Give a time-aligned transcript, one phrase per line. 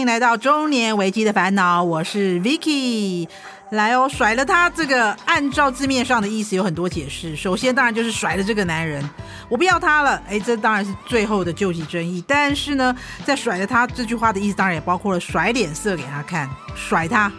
[0.00, 3.28] 欢迎来到中年危机的烦恼，我是 Vicky。
[3.68, 7.36] 来哦，甩了他这个，按照字面上的意思有很多解释。
[7.36, 9.04] 首先，当然就是甩了这个男人，
[9.50, 10.22] 我不要他了。
[10.26, 12.24] 哎，这当然是最后的救济争议。
[12.26, 17.30] 但是呢，在甩了他这句话的意思，当然也包括了甩脸色给他看，甩他。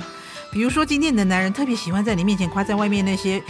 [0.51, 3.41] 比如说，今天你的男人特别喜欢在你面前夸赞外面那些，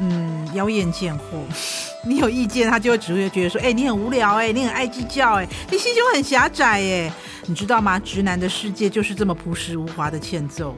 [0.00, 1.22] 嗯，妖艳贱货。
[2.06, 7.12] 你有意见，他就会只会觉得说，哎，你很无聊，哎，你很爱计较，哎，你心胸很狭窄，哎，
[7.46, 7.98] 你知道吗？
[7.98, 10.76] 直男的世界就是这么朴实无华的欠揍。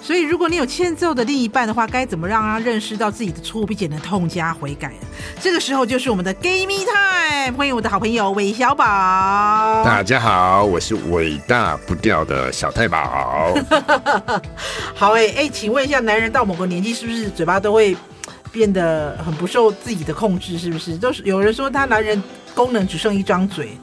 [0.00, 4.92] 所以，如果你有欠揍的另一半的话，该怎么让他认识到自己的错误，并且能痛加悔改？
[5.40, 8.84] 这个时候就是我们的 Gay Me Time，欢迎我的好朋友韦小宝。
[9.84, 13.52] 大家好，我是伟大不掉的小太保。
[14.94, 17.96] 好哎、欸、哎、欸，请问一下，男人到某个年纪是不是嘴巴都会
[18.56, 20.56] 变得很不受自己的控制？
[20.58, 20.96] 是不是？
[20.96, 22.22] 都是有人说他男人
[22.54, 23.76] 功能只剩一张嘴，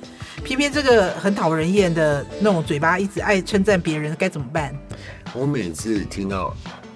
[0.44, 4.76] 偏偏这个很讨人厌的那种嘴巴一直爱称赞别人，该怎么办？
[5.32, 6.56] 我每次听到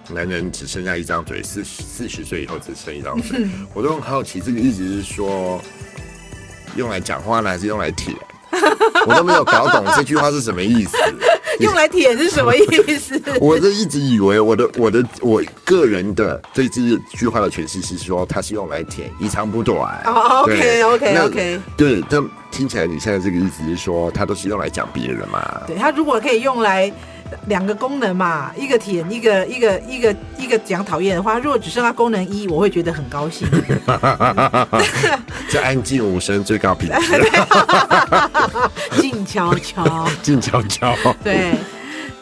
[0.09, 5.61] 男人只剩下一张嘴，四四十岁以后只剩一张嘴， 我都很好奇，这个意思是说
[6.75, 8.17] 用来讲话呢，还是用来舔？
[9.05, 10.97] 我都没有搞懂这句话是什么意思。
[11.63, 12.65] 用来舔是什么意
[12.97, 13.21] 思？
[13.41, 20.01] 我是一直以为我的我的我个人的对这句话的诠释是说，它是用来舔，以长补短。
[20.05, 21.61] 哦，OK OK OK。
[21.75, 25.61] 对，但听起来你现在这个意思是说，它都是用来讲别人嘛？
[25.67, 26.91] 对，它如果可以用来。
[27.47, 31.37] 两个功能嘛，一个舔，一个一个一个一个讲讨厌的话。
[31.37, 33.47] 如果只剩下功能一，我会觉得很高兴。
[35.49, 37.31] 这安静无声，最高品质。
[39.01, 40.95] 静悄悄，静悄悄。
[41.23, 41.55] 对，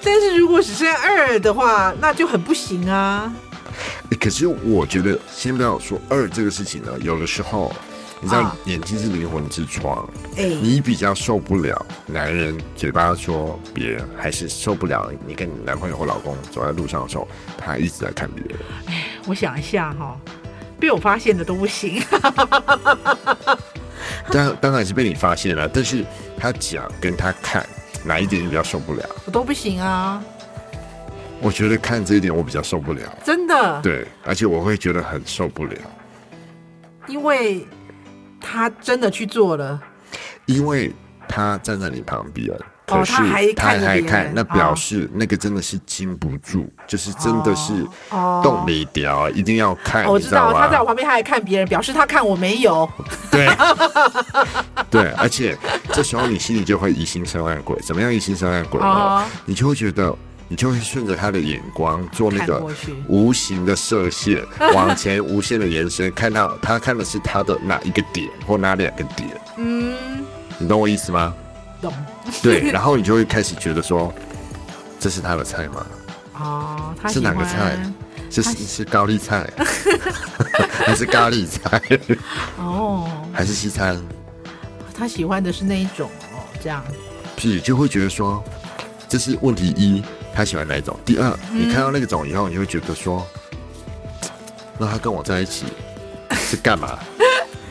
[0.03, 3.34] 但是如果只剩二的话，那就很不行啊。
[4.19, 7.74] 可是我觉得，先不要说二这个事情呢，有的时候。
[8.25, 10.03] 你知道眼睛是灵魂之窗，
[10.36, 18.58] 哎、哦，你比较受不了男人嘴巴说别人，还是受不了你跟你男朋友或老公走在路上的时候，他一直在看别人。
[18.88, 20.19] 哎，我想一下哈，
[20.80, 22.02] 被我发现的都不行。
[24.31, 26.03] 当当然是被你发现了，但是
[26.35, 27.64] 他讲跟他看
[28.03, 29.08] 哪一点你比较受不了？
[29.25, 30.24] 我都不行啊。
[31.41, 33.80] 我觉得看这一点我比较受不了，真的。
[33.84, 35.75] 对，而且我会觉得很受不了，
[37.08, 37.64] 因为。
[38.47, 39.81] 他真的去做了，
[40.45, 40.94] 因为
[41.28, 42.47] 他站在你旁边，
[42.85, 43.13] 可是
[43.56, 47.73] 他还还看，那表示那个真的是禁不住，就是真的是
[48.44, 50.05] 动没掉，一定要看。
[50.05, 52.88] 我知道他在我旁边，他还看别人，表示他看我没有。
[53.31, 53.50] 对，
[54.91, 55.57] 对，而且
[55.91, 59.25] 这时候你心里就会疑心生暗鬼，怎么样疑心生暗鬼呢？
[59.45, 60.16] 你就会觉得。
[60.47, 62.63] 你就会顺着他的眼光做那个
[63.07, 69.29] 无形的射线，往前无限的延伸，看到他看的是他的哪一个点或哪两个点。
[69.57, 69.95] 嗯，
[70.59, 71.34] 你懂我意思吗？
[71.81, 71.91] 懂。
[72.44, 74.13] 对， 然后你就会开始觉得说，
[75.00, 75.85] 这是他的菜吗？
[76.39, 77.78] 哦，他是哪个菜？
[78.29, 79.50] 是是高丽菜，
[80.85, 81.81] 还是咖喱菜？
[82.59, 84.00] 哦，还是西餐？
[84.95, 86.84] 他喜欢的是那一种哦，这样。
[87.38, 88.44] 是，就会觉得说，
[89.07, 90.03] 这是问题一。
[90.35, 91.00] 他喜欢哪一种？
[91.06, 93.25] 第二，你看到那个种以后，你会觉得说，
[94.78, 95.66] 那他跟我在一起
[96.34, 97.00] 是干嘛？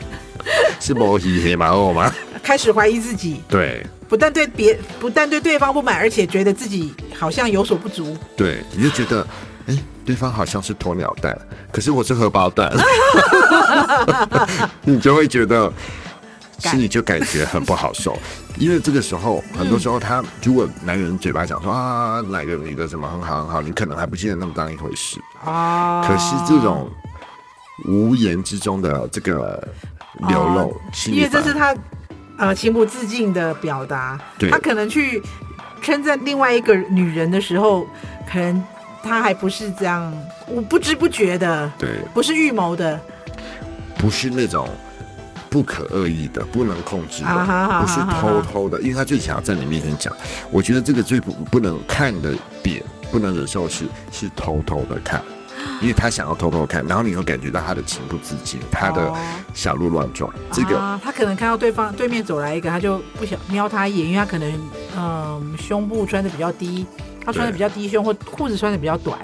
[0.81, 2.11] 是摸黑黑马后吗？
[2.41, 3.41] 开始怀疑自己。
[3.47, 8.17] 对，不但对别，不但对对方不满，而且觉得自己好像有所不足。
[8.35, 9.21] 对，你就觉得，
[9.67, 11.37] 哎、欸，对方好像是鸵鸟蛋，
[11.71, 12.71] 可是我是荷包蛋，
[14.81, 15.71] 你就会觉得。
[16.57, 18.17] 心里就感觉很不好受，
[18.57, 26.01] 因为这个时候，很多时候他如果男人嘴巴讲说啊，哪个女的什么很好很好，你可能还不记得那么当一回事啊。
[26.07, 26.89] 可是这种
[27.87, 29.61] 无言之中的这个
[30.29, 31.75] 流露，因为这是他
[32.37, 34.19] 呃情不自禁的表达。
[34.49, 35.21] 他可能去
[35.81, 37.85] 称赞另外一个女人的时候，
[38.31, 38.63] 可能
[39.03, 40.11] 他还不是这样，
[40.47, 42.99] 我不知不觉的，对，不是预谋的，
[43.97, 44.67] 不是那种。
[45.55, 50.13] 不可恶意的，不能控制的，不是偷偷的，因为他最想要在你面前讲。
[50.51, 55.23] 我觉得这个最不不能看的点，不能忍受是是偷偷的看，
[55.79, 59.13] 因为他想要偷偷看，然后你又感觉到他的情不自禁，他的
[59.53, 60.29] 小鹿乱撞。
[60.51, 66.85] 这个他可能看到对方对面走来一个，他就不想瞄他一眼，因为他可能嗯胸部穿的比较低，
[67.23, 69.17] 他穿的比较低胸，或裤子穿的比较短，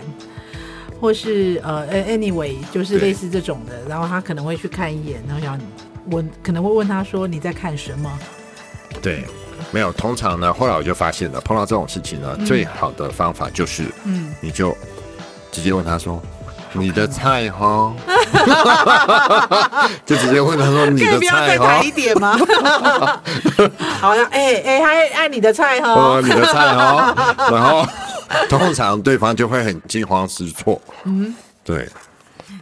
[1.02, 5.60] 或是呃 anyway 就是类似这种的，然后他可能会去看一眼，然后想。
[6.10, 8.12] 我可能会问他说：“你在看什么？”
[9.02, 9.24] 对，
[9.72, 9.92] 没有。
[9.94, 14.76] 通常呢，后来我就发现了，碰到这种事情呢，嗯、最好的方法就是，嗯，你就
[15.52, 16.22] 直接问他说
[16.74, 17.94] ：“你的菜哈，
[20.06, 22.38] 就直接问他说你的菜哈，一点吗？
[24.00, 27.86] 好像哎哎，还爱你的菜哈，哦，你的菜哈，然后
[28.50, 31.34] 通常对方就会很惊慌失措，嗯，
[31.64, 31.88] 对，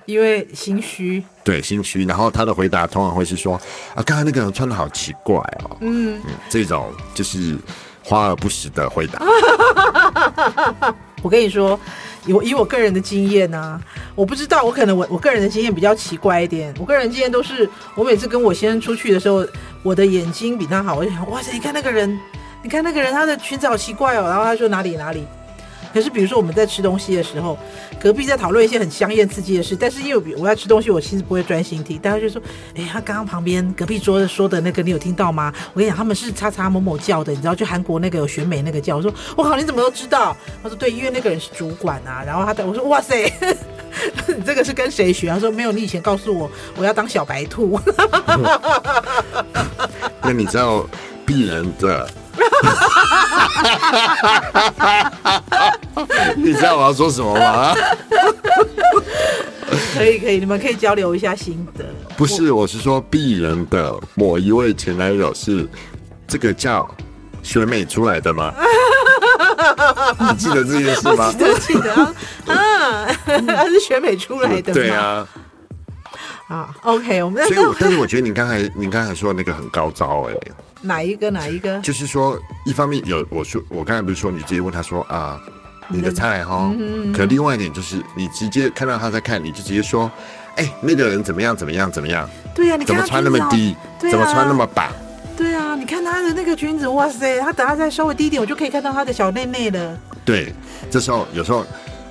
[0.05, 3.59] 因为心虚，对心虚，然后他的回答通常会是说
[3.95, 7.57] 啊，刚才那个人穿的好奇怪哦，嗯，嗯，这种就是
[8.03, 9.19] 花而不实的回答。
[11.23, 11.79] 我跟你说。
[12.25, 13.81] 以我以我个人的经验呢、啊，
[14.13, 16.71] 我不知道，我可能我我个人的经验比较奇怪一点。
[16.77, 19.43] 我个人经验都是，我每次跟我先生出去的时候，
[19.81, 22.19] 我的眼睛比他好，我就想，哇塞，你看那个人，
[22.61, 24.23] 你看那个人，他的裙子好奇怪哦。
[24.27, 25.25] 然后他说哪里哪里。
[25.93, 27.57] 可是比如说我们在吃东西的时候，
[27.99, 31.97] 隔壁在讨论一些很香艳刺激的事，但是因为我要吃东西，我其实不会专心听。
[31.99, 32.41] 大家就说，
[32.75, 35.51] 哎，他刚刚旁边隔壁桌说的那个，你有听到吗？
[35.73, 38.97] 我跟你讲，他们是叉叉某某叫的，你知道，就韩国那个有选美那个叫。
[38.97, 40.35] 我说，我靠，你怎么都知道？
[40.61, 42.23] 他说，对，因为那个人是主管啊。
[42.25, 43.31] 然后他，我说，哇塞，
[44.27, 45.29] 你 这个是跟谁学？
[45.29, 47.79] 他说，没有，你以前告诉我我要当小白兔。
[50.21, 50.85] 那你知道
[51.25, 52.07] 鄙人的？
[56.37, 57.73] 你知道我要说什么吗？
[59.95, 61.85] 可以可以，你们可以交流一下心得。
[62.17, 65.67] 不是，我是说鄙人的某一位前男友是
[66.27, 66.87] 这个叫
[67.43, 68.53] 选美出来的吗？
[70.31, 71.31] 你记得这件事吗？
[71.31, 72.13] 记得记得啊，
[72.47, 74.73] 啊，他是选美出来的。
[74.73, 75.27] 对啊。
[76.49, 80.51] 啊，OK，我们所以我，但是我觉得你刚才你刚才说的那个很高招哎、欸。
[80.81, 81.29] 哪一个？
[81.29, 81.79] 哪一个？
[81.81, 85.39] 就是说，一方面有我说，我刚才不是说你直接问他说啊，
[85.87, 86.73] 你的菜哈？
[86.75, 90.09] 嗯、可另外一点就是，你直接看到他在看，你就直接说，
[90.55, 91.55] 哎、欸，那个人怎么样？
[91.55, 91.91] 怎么样？
[91.91, 92.27] 怎么样？
[92.55, 93.75] 对呀、啊，你怎么穿那么低？
[93.99, 94.91] 怎么穿那么板？
[95.37, 99.99] 对啊，你看他的那个裙子，哇塞，他等下再稍微低一点，我就可以看到他的小内内了。
[100.25, 100.51] 对，
[100.89, 101.63] 这时候有时候。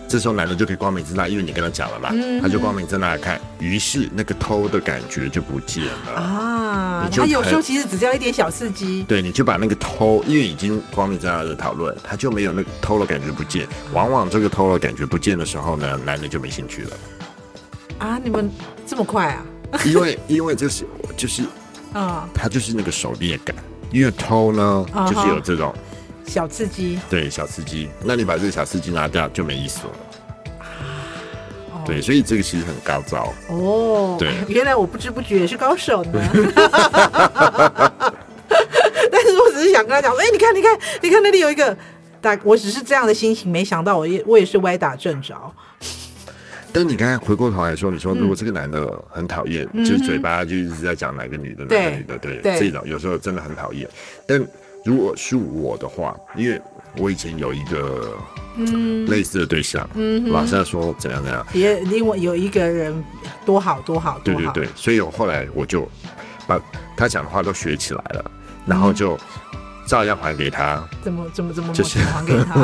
[0.08, 7.08] 这时候男的就可以光明正大，因为你跟他讲了嘛，嗯、他就光明正大的看，于是那个偷的感觉就不见了啊。
[7.12, 13.68] 他有时候其实只要一点小刺激，对，你就把那个偷，因为已经光明正大的讨论，他就没有那个偷的感觉不见。
[13.92, 16.96] 往往这个偷的感觉不见的时候呢，男的就没兴趣了。
[17.98, 18.50] 啊，你们
[18.86, 19.44] 这么快啊？
[19.84, 20.86] 因为因为就是
[21.18, 21.42] 就是
[21.92, 23.54] 啊，他就是那个狩猎感，
[23.92, 25.74] 因为偷呢就是有这种。
[26.28, 29.92] 小刺激，对小刺激，那你把这个小刺激拿掉就没意思了。
[31.72, 34.16] 哦、对，所以这个其实很高招哦。
[34.18, 36.12] 对， 原来我不知不觉也是高手呢。
[39.10, 41.76] 但是我只是想跟他讲说，哎、欸，你看，你看，你看那里有一个，
[42.20, 45.34] 但我只是这样的心情，没想到我也我也是歪打正着。
[46.72, 53.88] 但你刚才回过头来说，你说如果这个男的很讨厌，嗯、就是嘴巴就一直在讲哪个女的，哪个女的，对，对这种有时候真的很讨厌，
[54.26, 54.46] 但。
[54.84, 56.60] 如果是我的话，因为
[56.96, 58.16] 我以前有一个
[58.56, 63.04] 嗯类似的对象，嗯，马上说怎样怎样，也另外有一个人
[63.44, 65.86] 多好多好，对对对，所以我后来我就
[66.46, 66.58] 把
[66.96, 68.30] 他讲的话都学起来了，
[68.66, 69.18] 然后就
[69.86, 72.54] 照样还给他，怎么怎么怎么就是还给他，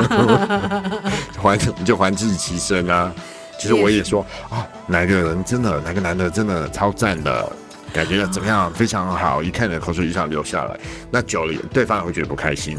[1.42, 3.12] 还就还自其身啊。
[3.58, 7.52] 其实我也说啊，哪个人真的哪个男的真的超赞的。
[7.94, 8.70] 感觉怎么样？
[8.72, 10.78] 非常好，一看你的口水就想流下来。
[11.12, 12.76] 那久了，对方也会觉得不开心。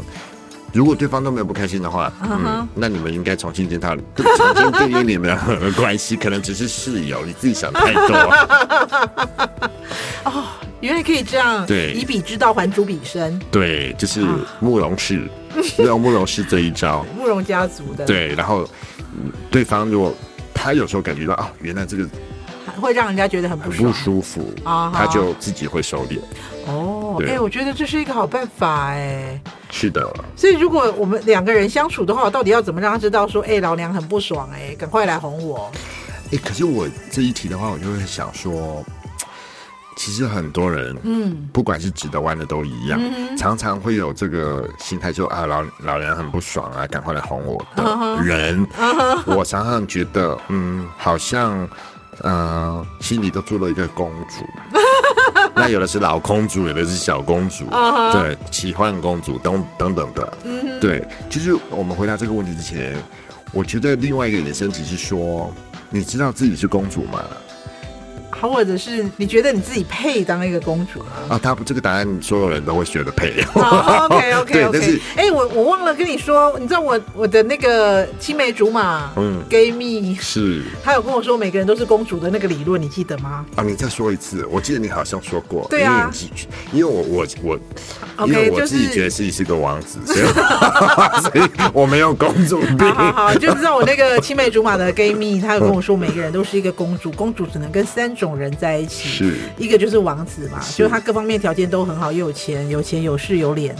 [0.74, 8.14] 如果对方都没有不开心的话，嗯，那你们应该重新检讨，重新定义你们的关系，可能只是室友，你自己想太多。
[10.24, 10.44] 哦，
[10.80, 11.64] 原来可以这样。
[11.64, 13.40] 对，以彼之道还诸彼身。
[13.50, 14.22] 对，就是
[14.60, 15.26] 慕容氏，
[15.78, 17.06] 用慕容氏这一招。
[17.16, 18.04] 慕容家族的。
[18.04, 18.68] 对，然后
[19.50, 20.14] 对方如果
[20.52, 22.06] 他有时候感觉到啊，原来这个。
[22.72, 26.18] 会让人家觉得很不不舒服啊，他就自己会收敛。
[26.66, 29.40] 哦，哎，我觉得这是一个好办法哎。
[29.70, 30.04] 是的。
[30.34, 35.70] 所以如果我们两个人相处的话，到底要怎么让他知道说，哎，老娘很不爽哎，赶快来哄我。
[36.32, 38.84] 哎，可是我这一题的话，我就会想说，
[39.96, 43.00] 其实很多人，嗯，不管是直的弯的都一样，
[43.36, 48.66] 常常会有这个心态，说啊，老老娘很不爽啊，赶快来哄我的人。
[49.24, 51.68] 我常常觉得，嗯，好像。
[52.22, 54.44] 嗯、呃，心里都住了一个公主，
[55.54, 58.12] 那有的是老公主，有的是小公主，uh huh.
[58.12, 60.80] 对，奇幻公主等等等的，uh.
[60.80, 61.06] 对。
[61.28, 62.96] 其实我们回答这个问题之前，
[63.52, 65.52] 我觉得另外一个衍生只是说，
[65.90, 67.22] 你知道自己是公主吗？
[68.38, 71.30] 好，或者是你觉得你自己配当一个公主啊？
[71.30, 73.42] 啊，他不这个答案，所有人都会觉得配。
[73.44, 74.70] 好，OK OK OK。
[74.72, 83.46] 但是，哎，我我忘了跟你说，你知道我我的那个青梅竹马，嗯，Gay 蜜是， 他有跟我说每个人都是公主的那个理论，你记得吗？
[83.56, 85.66] 啊，你再说一次，我记得你好像说过。
[85.70, 86.10] 对啊，
[86.72, 87.58] 因为我我我
[88.18, 90.20] ，okay, 因为我自己觉得自己是个王子，所以
[91.22, 92.78] 所以我没有公主病。
[92.92, 98.25] 好好好，就知道我那个青梅竹马的 Gay 蜜，他有跟我说每个人都是一个公主，公主只能跟三种。
[98.26, 99.36] 种人在一起，是。
[99.56, 103.74] 一个就是王子嘛，就是他各方面条件都很好，又有钱，有钱有势有脸，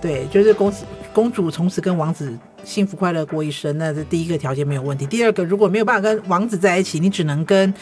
[0.00, 5.06] 对，就是公子公主从此跟王子幸福快乐过一生，那这第一个条件没有问题。
[5.06, 7.72] 第二个，如果没有办法跟王子在一起，你只能跟，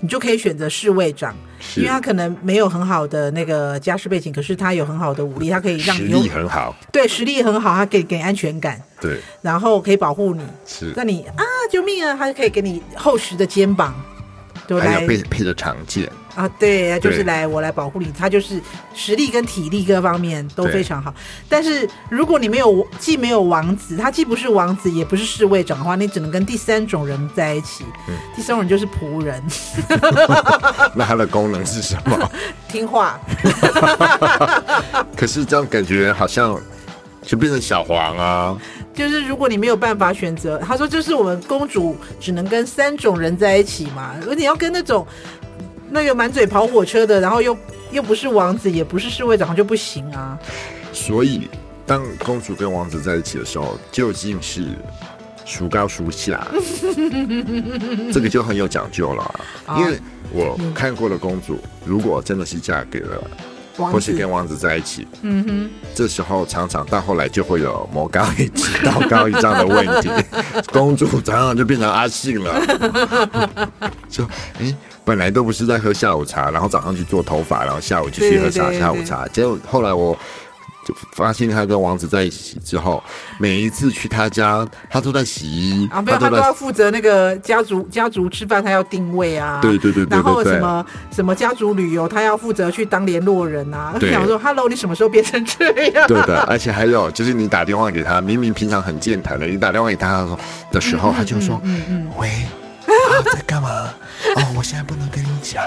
[0.00, 1.34] 你就可以选择侍卫长，
[1.76, 13.94] 因为他可能没有很好的那个家世背景，可是他有很好的武力，他可以让你实力很好，对，实力很好，他可以给你安全感，对，然后可以保护你，是，那你啊，救命啊，他就可以给你厚实的肩膀。
[14.76, 18.60] 还有配配着长剑啊，对，就是来我来保护你，他就是
[18.94, 21.12] 实力跟体力各方面都非常好。
[21.48, 27.84] 但是如果你没有既没有王子，他既不是王子也不是侍卫长的话，你只能跟第三种人在一起。
[28.08, 29.42] 嗯，第三种人就是仆人。
[30.94, 32.30] 那他的功能是什么？
[32.68, 33.18] 听话。
[35.16, 36.60] 可是这样感觉好像
[37.22, 38.56] 就变成小黄啊。
[38.98, 44.16] 就是如果你没有办法选择，他说就是我们公主只能跟三种人在一起嘛。
[44.26, 45.06] 而你要跟那种
[45.88, 47.56] 那个满嘴跑火车的，然后又
[47.92, 50.36] 又不是王子，也不是侍卫长，就不行啊。
[50.92, 51.48] 所以
[51.86, 54.64] 当公主跟王子在一起的时候，究竟是
[55.46, 56.44] 孰高孰下？
[58.12, 59.22] 这个就很有讲究了，
[59.64, 59.96] 啊，因为
[60.32, 63.30] 我看过的公主，如果真的是嫁给了。
[63.86, 70.10] 或是跟王子在一起，嗯哼，这时候常常到后来就会有魔高一尺道高一丈的问题，
[70.72, 72.60] 公主常常就变成阿信了，
[74.08, 80.18] 就哎、欸，本来都不是在喝下午茶，然后早上去做头发，然后下午就去喝茶下午茶，结果后来我。
[80.84, 83.02] 就发现他跟王子在一起之后，
[83.38, 93.92] 每一次去他家，他都在洗衣啊，没有，他都要负责那个家族家族吃饭，他要定位啊，对对对，然后什么什么家族旅游，他要负责去当联络人啊。
[93.94, 96.06] 我，想说，Hello，你什么时候变成这样？
[96.06, 100.26] 对的，而且还有就是你打电话给他，明明平常很健谈的，你打电话给他
[100.72, 102.28] 的时候，嗯、他就说，嗯嗯，嗯，喂。
[102.88, 103.68] 啊、在干嘛？
[104.36, 105.62] 哦，我现在不能跟你讲，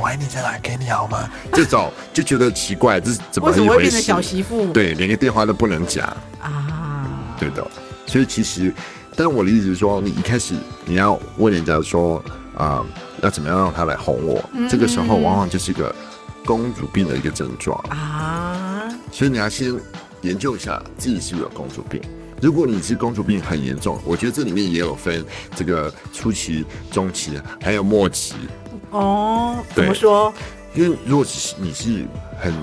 [0.00, 1.28] 我爱你在哪给你好吗？
[1.52, 3.60] 这种就觉得奇怪，这是怎么一回事？
[3.60, 4.66] 为什么会变成小媳妇？
[4.72, 6.06] 对，连个电话都不能讲
[6.40, 7.06] 啊。
[7.38, 7.66] 对的，
[8.06, 8.72] 所以其实，
[9.16, 12.18] 但我的意思是说，你一开始你要问人家说
[12.56, 12.86] 啊、呃，
[13.22, 14.42] 要怎么样让他来哄我？
[14.52, 15.94] 嗯、这个时候往往就是一个
[16.44, 18.88] 公主病的一个症状啊。
[19.12, 19.72] 所以你要先
[20.22, 22.00] 研究一下自己是不是有公主病。
[22.42, 25.24] 如果你是公主病很严重，我觉得这里面也有分
[25.54, 28.34] 这个初期、中期，还有末期。
[28.94, 30.32] 哦，怎么说？
[30.72, 32.06] 因为如果是你是
[32.40, 32.54] 很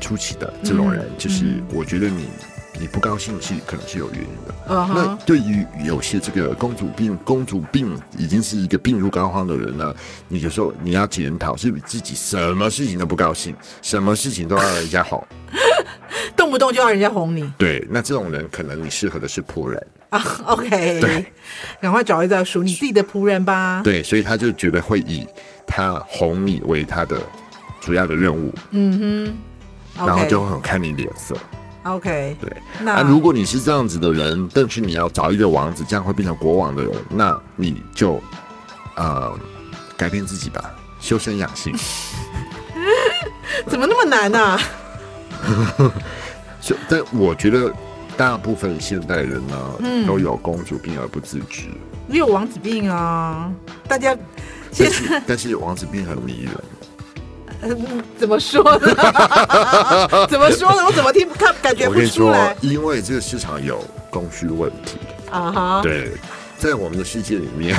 [0.00, 2.28] 出奇的这种人，嗯、就是我觉得你
[2.80, 4.54] 你不高兴是可能是有原因的。
[4.68, 9.94] 嗯、那对于有些这个公主病、公主病已经是一个病入膏肓的人呢，
[10.26, 15.24] 你有时候你要检讨，是不是自己什么事情都不高兴，什么事情都要人家哄。
[16.36, 20.22] 动不动就要人家哄你，对，那这种人可能你适合的是仆人啊。
[20.46, 21.26] OK，对，
[21.80, 23.80] 赶快找一个属你自己的仆人吧。
[23.84, 25.26] 对，所以他就觉得会以
[25.70, 27.16] 他哄你为他的
[27.80, 28.52] 主要的任务。
[28.72, 28.98] 嗯
[29.96, 31.36] 哼，然后就会很看你脸色。
[31.84, 32.52] OK，对。
[32.80, 38.20] 那、啊、如果你是这样子的人，但是你要找一个王子，这样会变成国王的人，那你就
[38.96, 39.32] 呃
[39.96, 41.72] 改变自己吧，修身养性。
[43.68, 44.60] 怎么那么难呢、 啊？
[46.88, 47.72] 但我觉得
[48.16, 51.68] 大部分现代人呢，嗯、都有公主病而不自知。
[52.06, 53.50] 你有王子病啊？
[53.88, 54.14] 大家，
[54.78, 56.54] 但是但是王子病很迷人。
[57.62, 58.94] 嗯，怎么说呢？
[60.30, 60.84] 怎么说呢？
[60.86, 62.56] 我怎么听看感觉不出来？
[62.62, 64.96] 因为这个市场有供需问题
[65.30, 65.80] 啊哈。
[65.82, 66.12] 对，
[66.56, 67.76] 在我们的世界里面，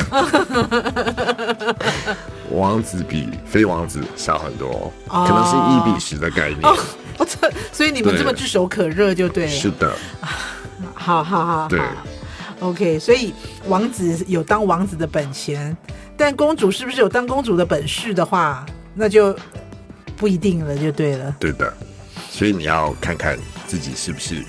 [2.51, 6.62] 王子比非王子少很多，可能是一比十的概念。
[6.62, 6.77] 哦
[7.71, 9.51] 所以你们这么炙手可热就对了。
[9.51, 9.95] 是的，
[10.93, 11.79] 好好好，对
[12.60, 12.98] ，OK。
[13.00, 13.33] 所以
[13.67, 15.75] 王子有当王子的本钱，
[16.21, 18.63] 但公主是不是有当公主的本事的话，
[18.93, 19.35] 那就
[20.15, 21.35] 不一定了，就对了。
[21.39, 21.73] 对的，
[22.29, 23.35] 所以你要看看
[23.65, 24.43] 自己是不是。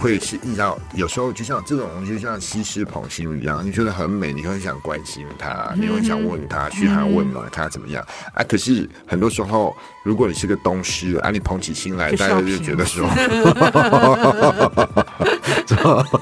[0.00, 8.42] 会是遇到有时候就像这种东西，就像西施捧心一样，你觉得很美，你会想关心她，你会想问她嘘寒问暖，看她怎么样啊？
[8.48, 13.08] 可是很多时候，如果你是个东施啊，你捧起心来，大家就觉得说，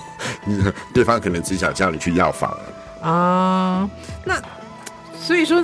[0.46, 2.58] 你 对方可能只想叫你去药房
[3.02, 3.88] 啊。
[4.24, 4.40] 那
[5.26, 5.60] 所以说，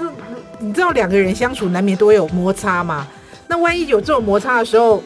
[0.58, 3.06] 你知道两个人相处难免都会有摩擦嘛？
[3.46, 5.00] 那万一有这种摩擦的时候，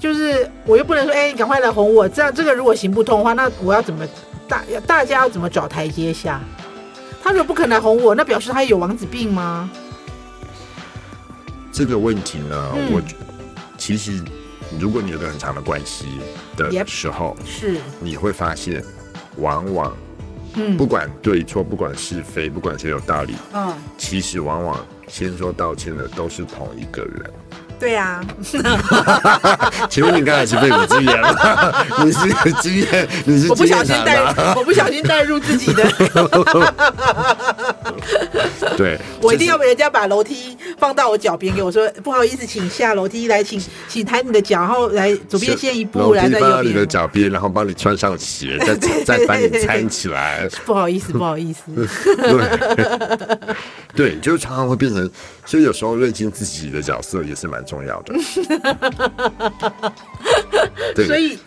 [0.00, 2.08] 就是我又不能说，哎、欸，你赶快来哄我。
[2.08, 4.04] 这样这个如果行不通的话，那我要怎么
[4.48, 6.40] 大大家要怎么找台阶下？
[7.22, 9.70] 他如果不肯来哄我，那表示他有王子病吗？
[11.70, 13.02] 这个问题呢，嗯、我
[13.78, 14.20] 其实
[14.80, 16.18] 如果你有个很长的关系
[16.56, 18.82] 的时候，是你会发现，
[19.36, 19.96] 往往。
[20.56, 27.30] 嗯，不管对错，不管是非，不管谁有道理，嗯，其实往往先说道歉的都是同一个人。
[27.78, 28.20] 对呀、
[28.62, 31.86] 啊， 请问你刚才是被我经验了？
[32.04, 32.20] 你是
[32.60, 33.08] 经验？
[33.24, 33.48] 你是？
[33.48, 34.20] 我不小心带，
[34.54, 35.84] 我不小心带入自己的。
[38.76, 46.40] 对，我一定要被人家把楼梯放到我脚边，给我说不好意思，请下楼梯来，请请抬你的脚，然后来左边先一步，来在右边。
[46.40, 50.48] 放到你的脚边，然后帮你穿上鞋，再再把你搀起来。
[50.64, 51.88] 不好意思，不好意思。
[52.16, 53.38] 对，
[53.94, 55.08] 对，就常常会变成，
[55.44, 58.14] 所以有时候认清自己的角色也是蛮重要的。
[60.94, 61.38] 对，所以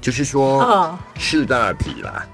[0.00, 2.24] 就是说，识大体啦。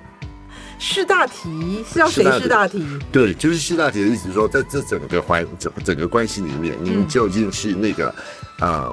[0.80, 2.86] 试大体是要谁试大体？
[3.10, 8.14] 对，就是试大体的意思，说在这整个环整整个关系里面，您究竟是那个
[8.60, 8.92] 啊，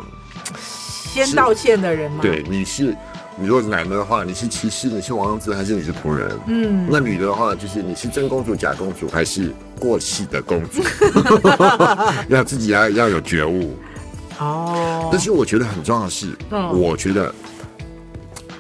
[0.56, 2.22] 先道歉的人吗？
[2.24, 2.86] 对，你是，
[3.38, 6.32] 你如果是男的的话，你是骑士，你是王子，还是你是仆人？
[6.48, 10.82] 嗯，那女的的话，就是你是真公主、假公主，还是过气的公主？
[12.30, 13.78] 要自己要要有觉悟
[14.40, 15.10] 哦。
[15.12, 17.34] 但是我觉得很重要的是，我觉得。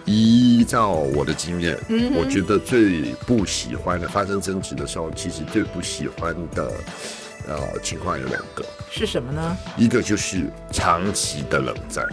[0.07, 6.71] 依照我的经验，嗯、我觉得最不喜欢的发生争执的时候，其实最不喜欢的
[7.47, 9.57] 呃情况有两个，是什么呢？
[9.75, 12.05] 一个就是长期的冷战，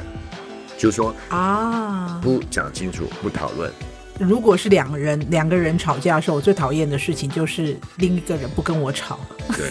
[0.78, 3.71] 就是说啊，不讲清楚，不讨论。
[4.19, 9.21] 如果是两人两个人吵架的时候，我最讨厌的事情就是另一个人不跟我吵，
[9.54, 9.69] 对，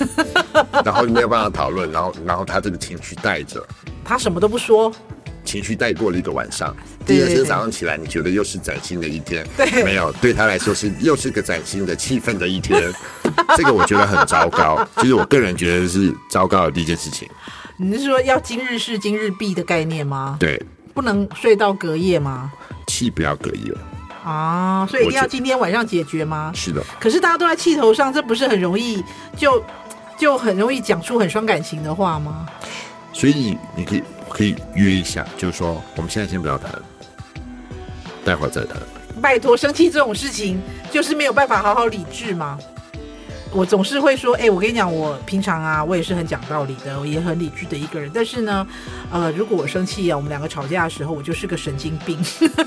[0.86, 3.66] 然后没有办法讨论，然后然后他这个情绪带着，
[4.04, 4.92] 他什么都不说。
[5.44, 9.46] 情绪带过了一个晚上，第二天早上起来，你觉得又是崭新的一天。
[9.58, 12.94] 对，没有，对他来说是又是个崭新的气氛的一天。
[13.58, 17.28] 这个我觉得很糟糕，其实我个人觉得是糟糕的第一件事情。
[17.76, 20.38] 你是说要今日事今日毕的概念吗？
[20.40, 20.62] 对，
[20.94, 22.52] 不能睡到隔夜吗？
[22.86, 23.74] 气不要隔夜
[24.24, 26.52] 啊，所以一定要今天晚上解决吗？
[26.54, 26.84] 是的。
[27.00, 29.04] 可是大家都在气头上，这不是很容易
[29.36, 29.62] 就
[30.22, 32.46] 就很容易讲出很伤感情的话吗？
[33.12, 34.04] 所以你可以。
[34.34, 36.72] 可以约一下，就是说我们现在先不要谈，
[38.24, 38.78] 待会儿再谈。
[39.22, 40.58] 拜托，生气这种事情
[40.90, 42.58] 就是没有办法好好理智吗？
[43.52, 48.10] 我总是会说，哎、欸，我跟你讲，我平常啊，我也是很讲道理的，我也很理智的一个人。
[48.14, 48.66] 但是呢，
[49.12, 52.18] 呃，如果我生气啊，我们两个吵架的时候，我就是个神经病，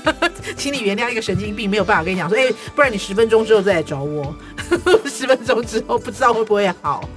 [0.55, 4.35] 请你原谅一个神经病，没有办法跟你讲说，哎、欸，不然你十分钟之后再来找我，
[5.09, 7.09] 十分钟之后不知道会不会好。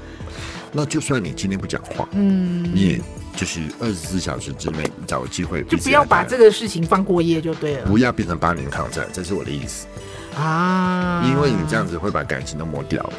[0.72, 3.00] 那就算你今天不讲话，嗯，你也。
[3.36, 7.86] 就是二十四小时之内找个机会，就不要把这个事情放过夜就对了。
[7.86, 9.86] 不要变成八年抗战，这是我的意思
[10.36, 11.22] 啊！
[11.24, 13.12] 因为你这样子会把感情都磨掉了。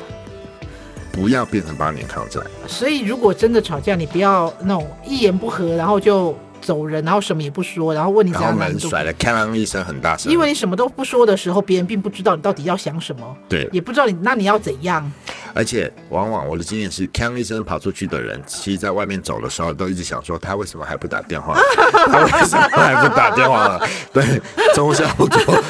[1.14, 2.44] 不要变成八年抗战。
[2.68, 6.38] 所以，如果真的吵架，你不要那种一言不合，然后就。
[6.62, 10.30] 走人，然后什么也不说，然后问你怎样，然后门甩了，咔啷一声很大声。
[10.30, 15.10] 因为你什么都不说的时候，别人并不知道你到底要想什么，对，也不知道你那你要怎样。
[15.54, 21.60] 而且往往我的经验是，康医生跑出去的人，其实在外面走的时候，都一直想说他为什么还不打电话？
[22.12, 23.80] 他为什么还不打电话？
[24.14, 24.42] 对，
[24.74, 25.30] 中孝东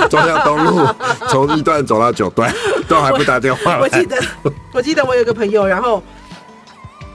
[0.10, 0.88] 忠孝东路
[1.30, 2.54] 从一段走到九段，
[2.88, 3.78] 都还不打电话。
[3.78, 4.24] 我，我记得，
[4.74, 6.04] 我记得我有个朋友，然后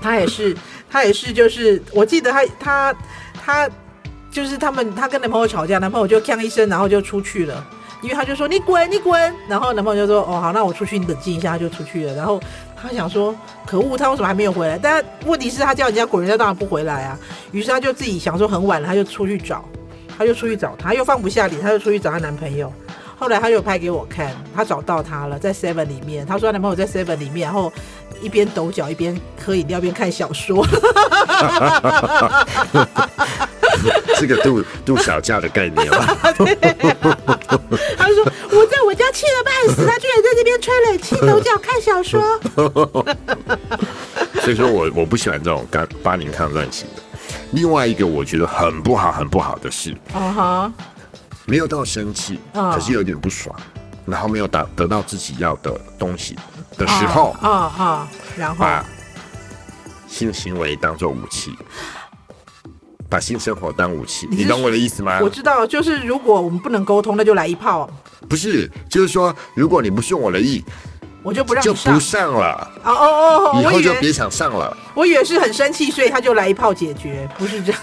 [0.01, 0.57] 他也是，
[0.91, 2.95] 他也是，就是我记得他他。
[3.47, 3.69] 他
[4.31, 7.63] 就是他们，他跟男朋友吵架，男朋友就吭一声，然后就出去了，
[8.05, 12.13] 因为他就说你滚你滚，然后男朋友就说哦好，那我出去，冷静一下，他就出去了。
[12.13, 12.39] 然后
[12.77, 14.77] 他想说可恶，他为什么还没有回来？
[14.77, 17.19] 但问题是，他叫人家滚，人家当然不回来啊。
[17.51, 19.65] 于是他就自己想说很晚了，他就出去找，
[20.19, 22.71] 他就出去找他，又放不下你，他就出去找她男朋友。
[23.17, 27.73] 后来他就拍给我看，他找到他了，在 Seven 里面，他说他男朋友在 Seven 里面，然后。
[28.23, 30.65] 一边抖脚一边喝饮料，边看小说。
[34.19, 36.19] 这个度度小架的概念吧。
[37.97, 42.41] 他说：“我在我家气得半死，他居然在这边吹冷气、抖脚、看小说。
[44.43, 47.03] ”所以说我我不喜欢这种干八零抗战型的。
[47.53, 50.73] 另外一个我觉得很不好、很不好的是，啊哈，
[51.47, 53.55] 没有到生气，可是有点不爽，
[54.05, 56.37] 然后没有达得到自己要的东西。
[56.77, 58.85] 的时候啊啊，然后把
[60.09, 61.57] 性行为当做武器，
[63.15, 65.21] 把性生活当武器，你，你懂我的意思吗？
[65.23, 67.89] 我知道，就是如果我们不能沟通，那就来一炮。
[68.29, 70.65] 不是，就是说，如果你不顺我的意，
[71.23, 72.69] 我就不让就不上了。
[72.83, 74.77] 哦哦哦，以后就别想上了。
[74.95, 77.81] 我以为是很生气，所以他就来一炮解决，不是这样。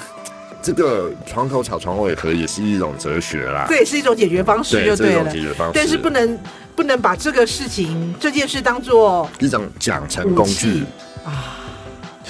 [0.61, 5.23] 这个床头吵床尾和也是一种哲学啦，这也是一种解决方式，就对了。
[5.23, 5.71] 对，这是一种解决方式。
[5.73, 6.39] 但是不能
[6.75, 10.83] 不能把这个事情这件事当做一种奖惩工具
[11.23, 11.55] 啊，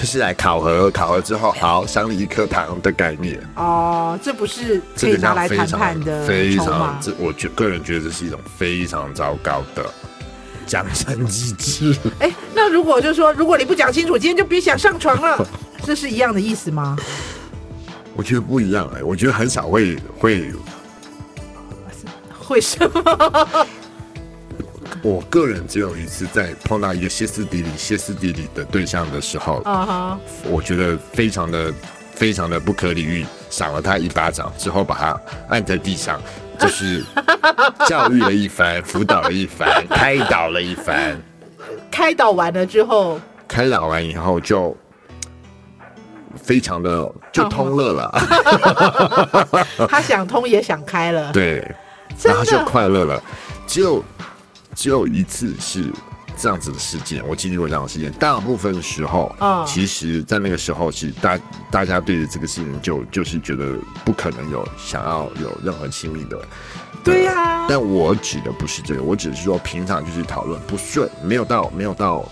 [0.02, 3.40] 就是来考核，考核之后好赏你一颗糖的概念。
[3.54, 9.86] 哦，这不是可以拿来谈判的非常，这我觉个人觉得这是一种非常糟糕的
[10.66, 11.96] 奖惩机制。
[12.18, 15.46] 哎，那如果就是说，如果你不讲清楚，今天就别想上床了，
[15.86, 16.96] 这是一样的意思吗？
[18.16, 20.52] 我觉得不一样哎、欸，我觉得很少会会
[22.40, 23.61] 会什么？
[25.02, 30.50] 我个人只有一次在碰到一个歇斯底里、歇斯底里的对象的时候，啊、uh huh.
[30.50, 31.72] 我觉得非常的、
[32.14, 36.20] 非常的不可理喻，赏了他一巴掌之后，把他按在地上，
[36.58, 37.04] 就是
[37.86, 41.20] 教育了一番、辅导了一番、开导了一番。
[41.90, 44.76] 开导完了之后，开导完以后就。
[46.42, 48.10] 非常的就通乐了，
[49.86, 51.62] 他想通也想开了，对，
[52.24, 53.22] 然后就快乐了。
[53.66, 54.02] 只有
[54.74, 55.84] 只有一次是
[56.36, 58.10] 这样子的事件，我经历过这样的事件。
[58.12, 61.38] 大部分的时候，嗯，其实在那个时候，其实大
[61.70, 66.38] 大家对这个事情就就是觉得不可能有想要有任何亲密的。
[67.04, 72.22] 对呀、啊，但我指的不是这个，我只是说平常就是讨论不顺，没有到没有到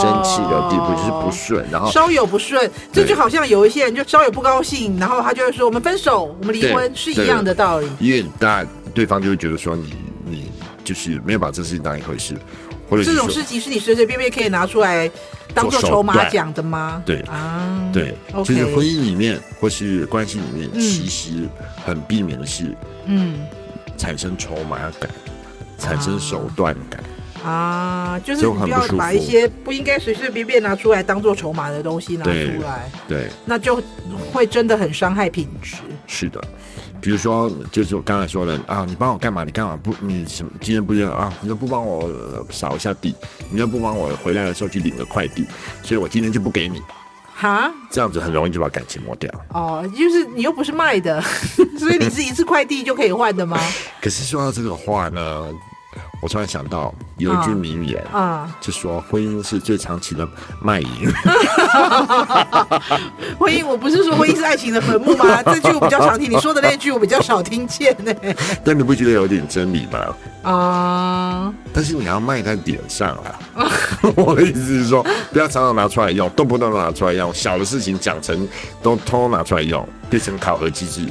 [0.00, 7.88] 生气的地步，哦、就是不顺，然后稍有不顺，这就好像有一些人就稍有不高兴，然后他就会说我们分手，我们离婚是一样的道理。
[7.98, 10.03] 因为大对方就会觉得说你你
[10.84, 12.36] 就是没有把这事情当一回事，
[12.88, 15.10] 或者这种事情是你随随便便可以拿出来
[15.54, 17.02] 当做筹码讲的吗？
[17.04, 21.48] 对啊，对，就是婚姻里面或是关系里面，其实
[21.84, 23.40] 很避免的是嗯。
[23.96, 25.08] 产生筹码感，
[25.78, 27.00] 产生手段感
[27.44, 32.30] 啊，啊，就是你不要把一些不应该随随便便拿出来当做筹码的东西拿出
[32.64, 33.80] 来，对，对，那就
[34.32, 35.76] 会真的很伤害品质。
[36.08, 36.42] 是的，
[37.04, 39.44] 比如说，就是我刚才说的啊，你帮我干嘛？
[39.44, 39.94] 你干嘛不？
[40.00, 41.30] 你什么今天不是啊？
[41.42, 42.10] 你都不帮我
[42.48, 43.14] 扫一下地，
[43.50, 45.44] 你都不帮我回来的时候去领个快递，
[45.82, 46.80] 所以我今天就不给你。
[47.34, 49.30] 哈，这样子很容易就把感情 磨掉。
[49.50, 51.20] 哦，就是你又不是卖的，
[51.78, 53.60] 所以你是一次快递就可以换的吗？
[54.00, 55.46] 可是说到这个话呢，
[56.24, 60.26] 我突然想到有一句名言啊，就说婚姻是最长期的
[60.58, 60.88] 卖淫。
[63.38, 65.40] 婚姻，我不是说婚姻是爱情的坟墓吗？
[65.44, 68.10] 这句我比较常听，你说的那句我比较少听见呢。
[68.64, 70.00] 但你不觉得有点真理吗？
[70.50, 73.38] 啊，但是你要卖在点上啊。
[74.16, 78.48] 我的意思是说，不要常常拿出来用，动不动拿出来用，小的事情讲成
[78.82, 81.02] 都通通拿出来用，变成考核机制。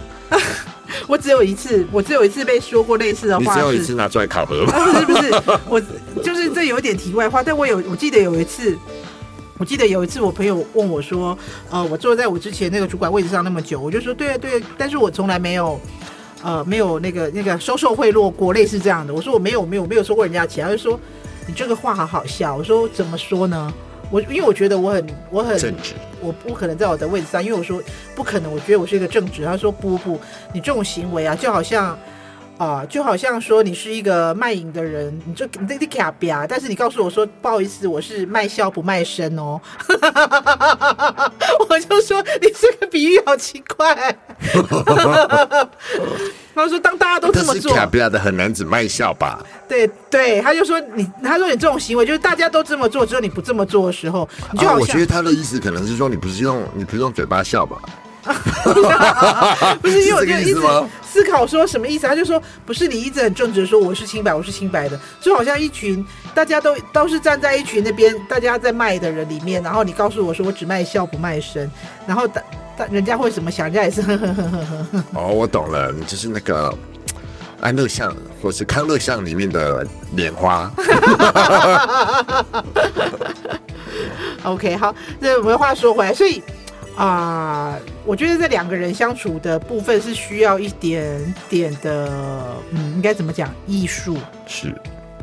[1.08, 3.54] 我只有一次，我只有一次被说过类似的话。
[3.54, 4.74] 你只有一次拿出来考核吗？
[4.74, 5.82] 不是 不是，我
[6.22, 7.42] 就是这有点题外话。
[7.44, 8.78] 但我有，我记得有一次，
[9.58, 11.38] 我记得有一次，我朋友问我说
[11.70, 15.80] ：“呃，我坐在我之前那个主管位置上那么久，我就说对啊对啊，但是我从来没有，
[16.42, 21.00] 呃，没有那个那个收受贿赂过，类似这样的。”我说我没有没有没有收过人家钱，他就说。
[21.46, 23.74] 你这个话好好笑，我说怎么说呢？
[24.14, 27.82] 我因为我觉得我很我很正直，我不可能在我的位置上，因为我说
[28.14, 29.44] 不可能，我觉得我是一个正直。
[29.44, 30.20] 他说不不，
[30.54, 31.98] 你这种行为啊，就好像
[32.58, 39.60] 啊、呃，就好像说你是一个卖淫的人，你就你你卡吧，但是你告诉我说不好意思，我是卖笑不卖身哦。
[41.70, 44.18] 我就说你这个比喻好奇怪。
[46.56, 49.44] 他说：“当大家都这么做，卡比亚的很难只卖笑吧？
[49.68, 57.82] 对对，他就说你，他说你这种行为就是大家都这么做，只有你不这么做的时候，你就好像、啊、我觉得他的意思可能是说你不是用你不是用嘴巴笑吧？
[59.82, 60.62] 不是，因为我就一直
[61.04, 62.08] 思考说什么意思？
[62.08, 71.70] 他就说不是，你一直很正直的说我是清白，我是清白的，就好像一群大家都都是站在一群那边大家在卖的人里面，然后你告诉我说我只卖笑不卖身，
[72.08, 72.28] 然后
[72.76, 73.66] 但人家会怎么想？
[73.68, 75.04] 人家也是呵呵呵呵呵。
[75.14, 76.74] 哦，我懂了，你就是那个
[77.60, 80.72] 安乐巷或是康乐巷里面的莲花。
[84.44, 86.42] OK，好，那我们话说回来，所以
[86.96, 93.54] 啊、呃，我觉得这两个人相处的部分是需要一点点的，嗯，应该怎么讲？
[93.68, 94.74] 艺术是。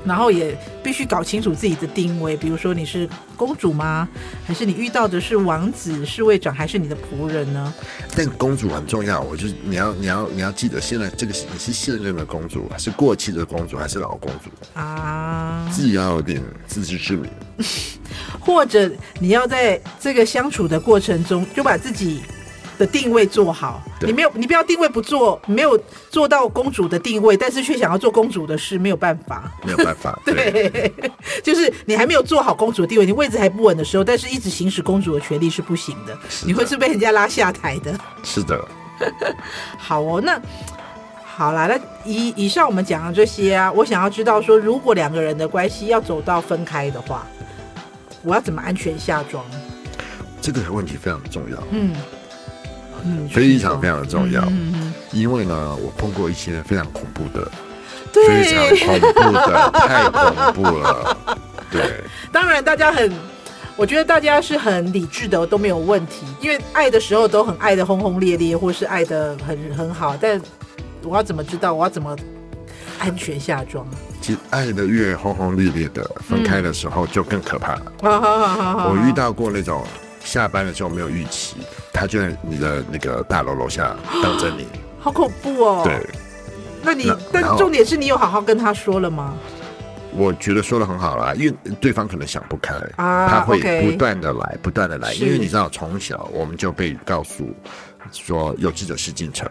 [0.02, 3.06] 然后也必须搞清楚自己的定位，比如说你是
[3.36, 4.08] 公主吗？
[4.46, 7.74] 还是你遇到的是王子、侍卫长，还是你的仆人呢？
[8.16, 15.68] 但公主很重要，我就是你要你要你要记得，现在这个是你是现任的公主，还是过气的公主，还是老公主啊？
[15.70, 17.30] 自己要有点自知之明，
[18.40, 22.22] 或者你要在这个相处的过程中，就把自己
[22.78, 23.82] 的定位做好。
[24.00, 25.78] 你没有，你不要定位不做，没有
[26.10, 29.52] 做到公主的定位，但是却想要做公主的事，没有办法。
[29.62, 30.18] 没有办法。
[30.24, 30.92] 对，对，
[31.44, 37.94] 就是你还没有做好公主的地位，你位置还不稳的时候，但是一直行使公主的权利是不行的，的你会是被人家拉下台的。
[38.22, 38.58] 是的。
[39.78, 40.40] 好哦，那
[41.22, 47.26] 好啦，那以以上我们讲的这些啊，我想要知道说，如果两个人的关系要走到分开的话，
[48.22, 49.44] 我要怎么安全下装？
[50.40, 51.62] 这个问题非常重要。
[51.70, 51.94] 嗯
[53.04, 54.42] 嗯，非常非常的重要。
[54.42, 57.50] 嗯嗯，因为呢，我碰过一些非常恐怖的，
[58.12, 61.16] 对非常恐怖的，太恐怖了。
[61.70, 62.02] 对，
[62.32, 63.12] 当然大家很。
[63.76, 70.14] 我觉得大家是很理智的，都没有问题，因为爱的时候都很爱的轰轰烈烈，或是爱的很很好。
[70.20, 70.38] 但
[71.02, 71.72] 我要怎么知道？
[71.72, 72.14] 我要怎么
[72.98, 73.86] 安全下庄？
[74.20, 77.92] 其实爱的越轰轰烈烈的，分开的时候就更可怕了。
[78.02, 79.82] 我遇到过那种
[80.22, 81.56] 下班的时候没有预期，
[81.92, 84.66] 他就在你的那个大楼楼下等着你，
[85.00, 85.82] 好恐怖哦。
[85.84, 86.06] 对，
[86.82, 89.34] 那你但重点是你有好好跟他说了吗？
[90.12, 97.48] 我觉得说的很好啦，因为对方可能想不开，啊、他会不断的来，不断的来，因为你知道，从小我们就被告诉
[98.10, 99.48] 说有志者事竟成，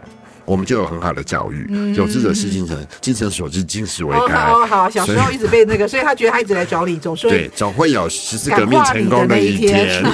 [0.49, 4.33] 我们就有很好的教育，嗯、有志者事竟成，精诚所至，金石为开。
[4.33, 10.01] 好，好，小时候一直被那个，所以，他觉得他一直来找你，总是对，总会有十字革命成功的一天。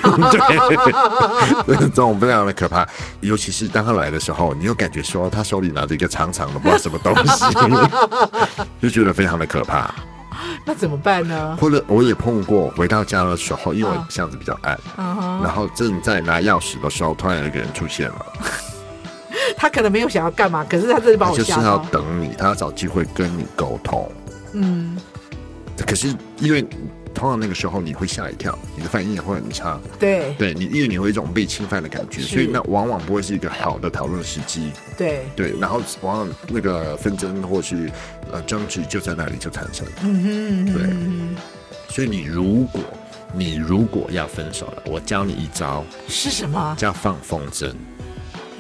[1.66, 2.86] 对， 这种非常的可怕，
[3.22, 7.46] 尤其是当他来的时候，你又感觉说他手里拿着一个长长的不知道什么东西，
[8.84, 9.90] 就觉得非常的可怕。
[10.66, 11.56] 那怎么办呢？
[11.62, 18.26] 或者我也碰过，回到家的时候，因为巷子比较暗，哦、然后正在拿钥匙的时候，突然有一个人出现了。
[19.58, 21.56] 他可能没有想要干嘛，可是他这里把我吓到。
[21.56, 24.10] 就是要等你，他要找机会跟你沟通。
[24.54, 24.98] 嗯，
[25.86, 26.66] 可是因为。
[27.16, 29.80] 通常那个时候你会吓一跳，你的反应也会很差。
[29.98, 34.70] 对，对你，因为你会有一种被侵犯的感觉，所以那往往不会是一个好的讨论时机。
[34.98, 37.90] 对对，然后往往那个纷争或是
[38.34, 39.88] 呃争执就在那里就产生。
[40.04, 41.96] 嗯哼，嗯哼，对。
[41.96, 42.82] 所以你如果
[43.34, 46.76] 你如果要分手了，我教你一招，是什么？
[46.78, 47.72] 叫放风筝。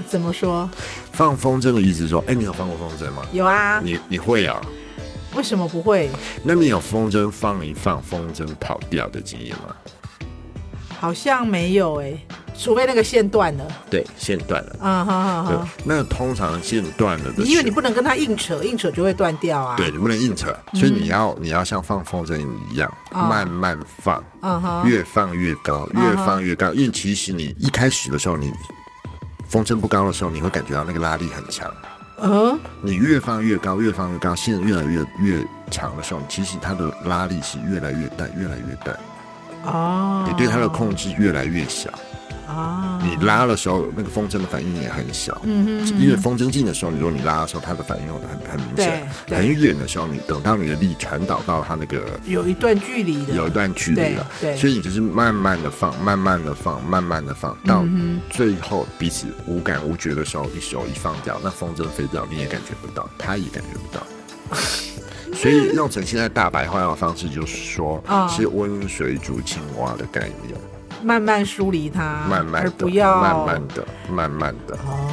[0.07, 0.69] 怎么说？
[1.11, 3.23] 放风筝的意思是说，哎，你有放过风筝吗？
[3.31, 3.79] 有啊。
[3.83, 4.61] 你你会啊？
[5.35, 6.09] 为什么不会？
[6.43, 9.75] 那你有风筝放一放，风筝跑掉的经验吗？
[10.97, 12.27] 好像没有哎、欸，
[12.57, 13.67] 除非那个线断了。
[13.89, 14.75] 对，线断了。
[14.81, 15.67] 嗯，好好好。
[15.83, 19.75] 那通常线断了的，因为你不能跟它硬扯，硬扯就会断掉啊。
[19.75, 22.39] 对，你不能硬扯，所以你要、嗯、你要像放风筝
[22.71, 26.71] 一样，哦、慢慢放，嗯哼，越放越高，越放越高。
[26.73, 28.51] 因为其实你一开始的时候，你
[29.55, 31.73] 风筝不高的时候，你会感觉到那个拉力很强。
[32.17, 38.99] 嗯，你越放越高，越放越高，线越来越越长的时候，其实它的拉力是越来越淡，越来越淡。
[39.63, 41.89] 哦，你对它的控制越来越小。
[42.47, 45.41] 啊，你拉的时候，那个风筝的反应也很小。
[45.45, 49.07] 嗯哼，因为风筝近的时候，你如果你拉的时候，它的反应很很明显。
[49.27, 54.29] 很远的时候，你等到你的力传导到它那个有一段距离的，有一段距离了。
[54.39, 57.83] 对，所以你就是慢慢的放，慢慢的放，慢慢的放，到
[58.29, 64.05] 最后彼此无感无觉的时候，一手一放掉，那风筝飞掉，你也感觉不到，他也感觉不到。
[65.33, 70.55] 所以用成现在大白话的方式，就是说，是温水煮青蛙的概念。
[71.05, 74.75] 慢慢疏离它，慢慢的，不要慢慢的，慢慢的。
[74.77, 75.07] 哦，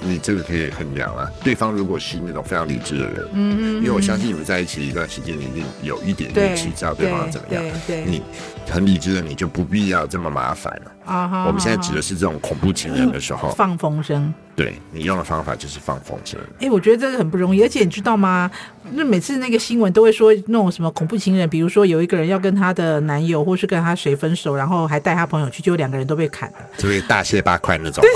[0.00, 1.30] 你这个可以衡量啊。
[1.44, 7.62] 对方如果是那种非常理智的人，嗯，因为我相信你们在一起一段时间，你一定有一点运气，知道对方怎么样。
[7.86, 8.20] 对，对，你
[8.68, 11.12] 很理智的，你就不必要这么麻烦了。
[11.12, 14.32] 啊，我们现在指的是这种恐怖情人的时候，放风筝。
[14.58, 16.34] 对，你用的方法就是放风筝。
[16.54, 18.50] 哎、欸，我觉得这个很不容易，而且你知道吗？
[18.90, 28.02] 那每次那个新闻都会说那种什么恐怖情人，比如说有一个人要跟他的男友或是跟他谁分手，然后还带他朋友去，结果两个人都被砍了，就会大卸八块那种。
[28.02, 28.10] 对，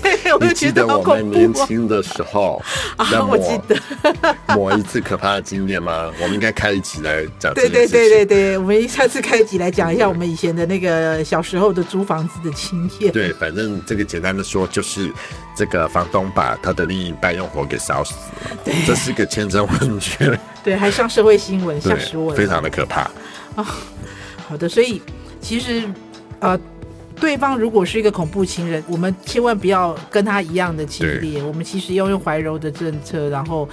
[0.00, 2.62] 对，对，我记得我们年轻的时候
[2.96, 3.78] 啊，我记得
[4.56, 6.10] 某 一次可怕的经验吗？
[6.22, 7.52] 我们应该开一集来讲。
[7.52, 13.12] 对对对对对，我们下次开一集来讲一下我们以前的那个小时候的租房子的经验。
[13.12, 15.12] 对，反正这个简单的说就是。
[15.54, 18.14] 这个房东把他的另一半用火给烧死
[18.44, 20.38] 了，这是个千真万确。
[20.62, 23.10] 对，还上社会新闻，吓死我了，非常的可怕。
[23.56, 23.66] 哦，
[24.48, 25.02] 好的，所以
[25.40, 25.82] 其实
[26.40, 26.58] 呃，
[27.16, 31.42] 对方如果是一个恐怖情人，我们千万不要跟他一样的激烈。
[31.42, 33.68] 我们其实要用怀柔的政策，然后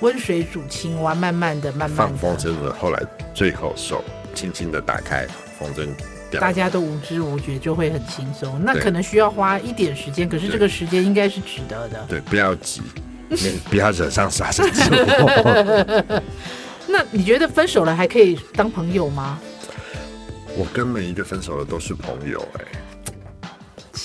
[0.00, 3.02] 温水煮青蛙，慢慢的、慢慢的放风筝的，后来
[3.34, 5.26] 最后手轻轻的打开
[5.58, 5.88] 风筝。
[6.32, 8.60] 大家都无知无觉，就会很轻松。
[8.64, 12.04] 那可能需要花一点时间，可是这个时间应该是值得的。
[12.08, 12.82] 对，不要急，
[13.70, 16.22] 不要惹上杀身之祸。
[16.88, 19.38] 那你觉得分手了还可以当朋友吗？
[20.56, 22.64] 我跟每一个分手的都是朋友，哎。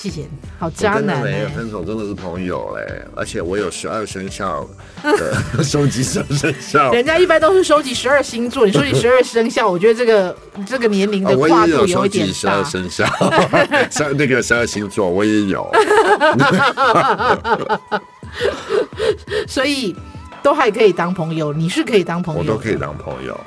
[0.02, 0.28] 天，
[0.58, 1.30] 好渣男、欸！
[1.30, 4.66] 没有分手真的是朋友嘞，而且我有十二生肖
[5.02, 6.92] 的 收集十二生肖。
[6.92, 11.86] 人家一般都是收集十二星座，你收集十二生肖，我觉得这个这个年龄的跨度有一点大。
[11.86, 13.04] 我也有收集十二生肖，
[13.90, 15.70] 像那个十二星座我也有。
[19.46, 19.94] 所以
[20.42, 23.38] 都还可以当朋友，你是可以当朋友，我都可以当朋友，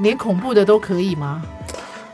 [0.00, 1.42] 连恐怖的都可以吗？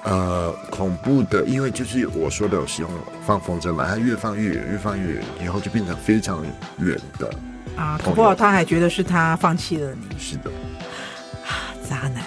[0.04, 2.90] 呃，恐怖的，因为就是我说的，有使用
[3.26, 6.44] 放风筝嘛，它越放越远，越放越远，以后就变成非常
[6.78, 7.30] 远的
[7.76, 7.98] 啊。
[8.04, 10.18] 搞不好他还觉得是他放弃了你。
[10.18, 10.50] 是的，
[11.46, 12.22] 啊，渣男。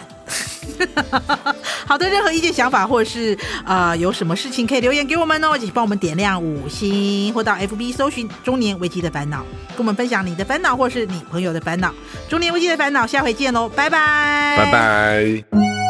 [1.86, 9.44] 好的，任何意见、想法，或者是呃有什么事情可以留言给我们哦，请帮我们点亮五星，或到 FB 搜寻“中年危机的烦恼”，
[9.76, 11.94] 跟我们分享你的烦恼，或是你朋友的烦恼。
[12.30, 15.81] 中年危机的烦恼，下回见喽，拜拜，拜拜。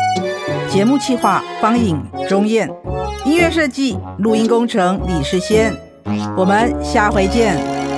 [0.72, 2.70] 节目企划方颖、钟燕，
[3.26, 5.76] 音乐设计、录音工程李世先，
[6.38, 7.91] 我们下回见。